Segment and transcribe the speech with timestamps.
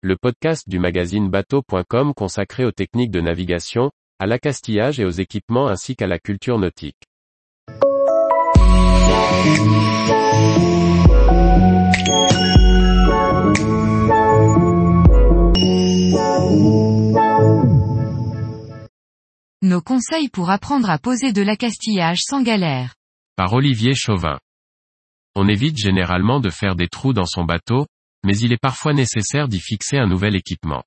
[0.00, 5.66] le podcast du magazine bateau.com consacré aux techniques de navigation, à l'accastillage et aux équipements
[5.66, 6.94] ainsi qu'à la culture nautique.
[19.62, 22.94] Nos conseils pour apprendre à poser de l'accastillage sans galère.
[23.34, 24.38] Par Olivier Chauvin.
[25.34, 27.86] On évite généralement de faire des trous dans son bateau,
[28.24, 30.82] mais il est parfois nécessaire d'y fixer un nouvel équipement.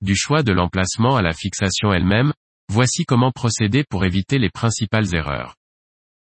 [0.00, 2.32] Du choix de l'emplacement à la fixation elle-même,
[2.68, 5.56] voici comment procéder pour éviter les principales erreurs.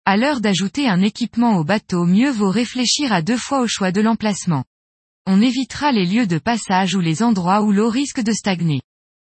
[0.04, 3.92] À l'heure d'ajouter un équipement au bateau mieux vaut réfléchir à deux fois au choix
[3.92, 4.64] de l'emplacement.
[5.26, 8.80] On évitera les lieux de passage ou les endroits où l'eau risque de stagner.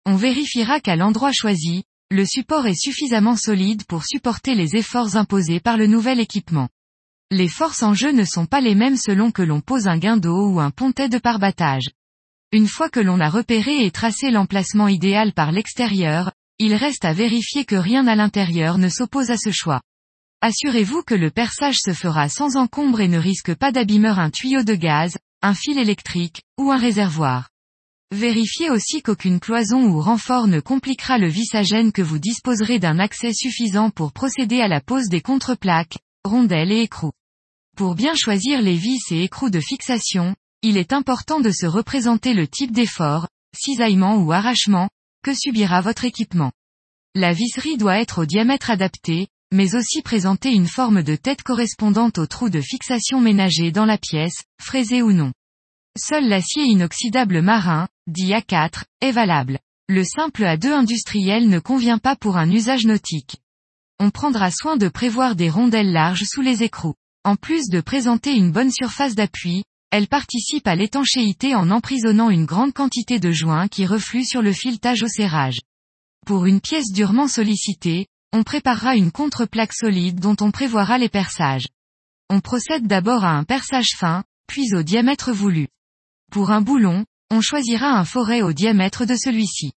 [0.07, 5.61] On vérifiera qu'à l'endroit choisi, le support est suffisamment solide pour supporter les efforts imposés
[5.61, 6.69] par le nouvel équipement.
[7.33, 10.49] Les forces en jeu ne sont pas les mêmes selon que l'on pose un guindeau
[10.49, 11.89] ou un pontet de parbattage.
[12.51, 17.13] Une fois que l'on a repéré et tracé l'emplacement idéal par l'extérieur, il reste à
[17.13, 19.81] vérifier que rien à l'intérieur ne s'oppose à ce choix.
[20.41, 24.65] Assurez-vous que le perçage se fera sans encombre et ne risque pas d'abîmer un tuyau
[24.65, 27.49] de gaz, un fil électrique, ou un réservoir.
[28.11, 33.33] Vérifiez aussi qu'aucune cloison ou renfort ne compliquera le vissagène que vous disposerez d'un accès
[33.33, 37.13] suffisant pour procéder à la pose des contreplaques, rondelles et écrous.
[37.81, 42.35] Pour bien choisir les vis et écrous de fixation, il est important de se représenter
[42.35, 44.91] le type d'effort, cisaillement ou arrachement,
[45.25, 46.53] que subira votre équipement.
[47.15, 52.19] La visserie doit être au diamètre adapté, mais aussi présenter une forme de tête correspondante
[52.19, 55.33] au trou de fixation ménagé dans la pièce, fraisé ou non.
[55.99, 59.59] Seul l'acier inoxydable marin, dit A4, est valable.
[59.89, 63.39] Le simple A2 industriel ne convient pas pour un usage nautique.
[63.99, 66.97] On prendra soin de prévoir des rondelles larges sous les écrous.
[67.23, 72.47] En plus de présenter une bonne surface d'appui, elle participe à l'étanchéité en emprisonnant une
[72.47, 75.59] grande quantité de joints qui refluent sur le filetage au serrage.
[76.27, 81.67] Pour une pièce durement sollicitée, on préparera une contreplaque solide dont on prévoira les perçages.
[82.31, 85.69] On procède d'abord à un perçage fin, puis au diamètre voulu.
[86.33, 89.73] Pour un boulon, on choisira un forêt au diamètre de celui-ci.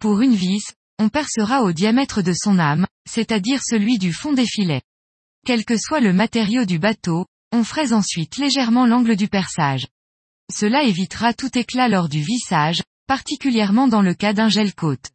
[0.00, 0.64] Pour une vis,
[0.98, 4.82] on percera au diamètre de son âme, c'est-à-dire celui du fond des filets.
[5.44, 9.88] Quel que soit le matériau du bateau, on fraise ensuite légèrement l'angle du perçage.
[10.54, 15.10] Cela évitera tout éclat lors du vissage, particulièrement dans le cas d'un gel-côte.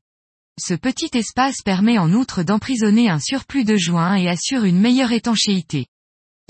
[0.60, 5.14] Ce petit espace permet en outre d'emprisonner un surplus de joints et assure une meilleure
[5.14, 5.86] étanchéité.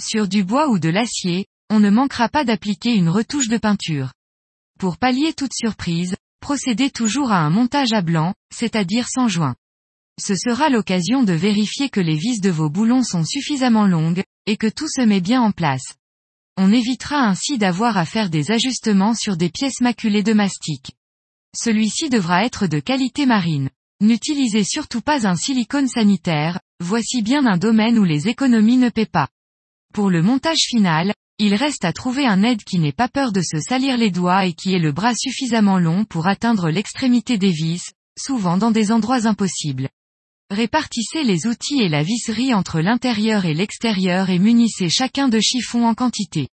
[0.01, 4.13] Sur du bois ou de l'acier, on ne manquera pas d'appliquer une retouche de peinture.
[4.79, 9.55] Pour pallier toute surprise, procédez toujours à un montage à blanc, c'est-à-dire sans joint.
[10.19, 14.57] Ce sera l'occasion de vérifier que les vis de vos boulons sont suffisamment longues, et
[14.57, 15.95] que tout se met bien en place.
[16.57, 20.91] On évitera ainsi d'avoir à faire des ajustements sur des pièces maculées de mastic.
[21.55, 23.69] Celui-ci devra être de qualité marine.
[24.01, 29.05] N'utilisez surtout pas un silicone sanitaire, voici bien un domaine où les économies ne paient
[29.05, 29.27] pas.
[29.93, 33.41] Pour le montage final, il reste à trouver un aide qui n'ait pas peur de
[33.41, 37.51] se salir les doigts et qui ait le bras suffisamment long pour atteindre l'extrémité des
[37.51, 39.89] vis, souvent dans des endroits impossibles.
[40.49, 45.85] Répartissez les outils et la visserie entre l'intérieur et l'extérieur et munissez chacun de chiffons
[45.85, 46.47] en quantité.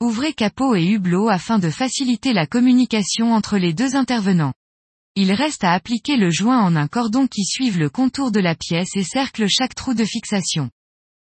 [0.00, 4.54] Ouvrez capot et hublot afin de faciliter la communication entre les deux intervenants.
[5.14, 8.56] Il reste à appliquer le joint en un cordon qui suive le contour de la
[8.56, 10.70] pièce et cercle chaque trou de fixation.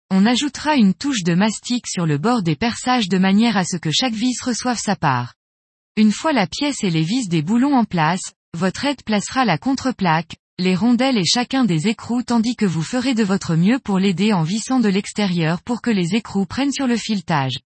[0.10, 3.76] On ajoutera une touche de mastic sur le bord des perçages de manière à ce
[3.76, 5.34] que chaque vis reçoive sa part.
[5.98, 9.58] Une fois la pièce et les vis des boulons en place, votre aide placera la
[9.58, 14.00] contreplaque, les rondelles et chacun des écrous tandis que vous ferez de votre mieux pour
[14.00, 17.60] l'aider en vissant de l'extérieur pour que les écrous prennent sur le filetage.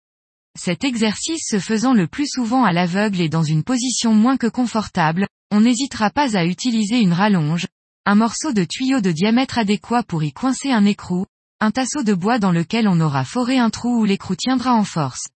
[0.58, 4.48] Cet exercice se faisant le plus souvent à l'aveugle et dans une position moins que
[4.48, 7.68] confortable, on n'hésitera pas à utiliser une rallonge,
[8.08, 11.28] un morceau de tuyau de diamètre adéquat pour y coincer un écrou,
[11.60, 14.84] un tasseau de bois dans lequel on aura foré un trou où l'écrou tiendra en
[14.84, 15.28] force.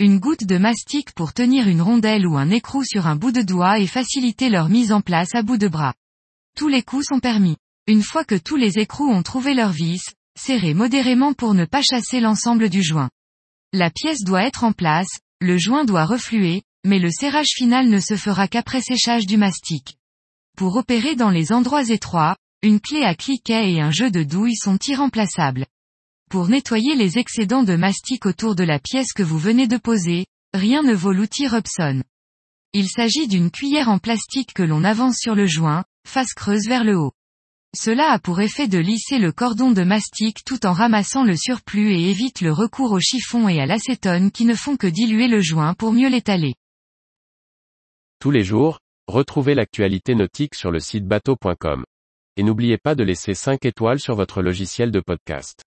[0.00, 3.42] Une goutte de mastic pour tenir une rondelle ou un écrou sur un bout de
[3.42, 5.94] doigt et faciliter leur mise en place à bout de bras.
[6.58, 7.56] Tous les coups sont permis.
[7.86, 10.02] Une fois que tous les écrous ont trouvé leur vis,
[10.36, 13.10] serrez modérément pour ne pas chasser l'ensemble du joint.
[13.72, 18.00] La pièce doit être en place, le joint doit refluer, mais le serrage final ne
[18.00, 19.98] se fera qu'après séchage du mastic.
[20.56, 24.56] Pour opérer dans les endroits étroits, une clé à cliquet et un jeu de douille
[24.56, 25.64] sont irremplaçables.
[26.28, 30.26] Pour nettoyer les excédents de mastic autour de la pièce que vous venez de poser,
[30.54, 32.02] rien ne vaut l'outil Robson.
[32.72, 36.84] Il s'agit d'une cuillère en plastique que l'on avance sur le joint, face creuse vers
[36.84, 37.12] le haut.
[37.76, 41.92] Cela a pour effet de lisser le cordon de mastic tout en ramassant le surplus
[41.92, 45.40] et évite le recours au chiffon et à l'acétone qui ne font que diluer le
[45.40, 46.54] joint pour mieux l'étaler.
[48.20, 51.82] Tous les jours, Retrouvez l'actualité nautique sur le site bateau.com.
[52.36, 55.62] Et n'oubliez pas de laisser 5 étoiles sur votre logiciel de podcast.